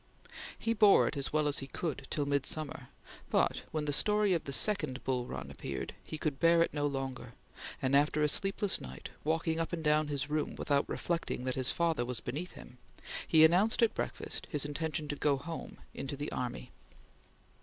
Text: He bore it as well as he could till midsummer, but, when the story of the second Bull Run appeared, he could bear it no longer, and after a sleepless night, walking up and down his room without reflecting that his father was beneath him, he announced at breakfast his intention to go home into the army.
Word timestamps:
He 0.57 0.73
bore 0.73 1.07
it 1.07 1.15
as 1.15 1.31
well 1.31 1.47
as 1.47 1.59
he 1.59 1.67
could 1.67 2.07
till 2.09 2.25
midsummer, 2.25 2.87
but, 3.29 3.61
when 3.71 3.85
the 3.85 3.93
story 3.93 4.33
of 4.33 4.45
the 4.45 4.51
second 4.51 5.03
Bull 5.03 5.27
Run 5.27 5.51
appeared, 5.51 5.93
he 6.03 6.17
could 6.17 6.39
bear 6.39 6.63
it 6.63 6.73
no 6.73 6.87
longer, 6.87 7.33
and 7.83 7.95
after 7.95 8.23
a 8.23 8.27
sleepless 8.27 8.81
night, 8.81 9.09
walking 9.23 9.59
up 9.59 9.71
and 9.71 9.83
down 9.83 10.07
his 10.07 10.27
room 10.27 10.55
without 10.55 10.89
reflecting 10.89 11.43
that 11.45 11.53
his 11.53 11.69
father 11.71 12.03
was 12.03 12.19
beneath 12.19 12.53
him, 12.53 12.79
he 13.27 13.45
announced 13.45 13.83
at 13.83 13.93
breakfast 13.93 14.47
his 14.49 14.65
intention 14.65 15.07
to 15.07 15.15
go 15.15 15.37
home 15.37 15.77
into 15.93 16.17
the 16.17 16.31
army. 16.31 16.71